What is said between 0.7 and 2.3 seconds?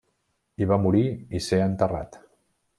va morir i ser enterrat.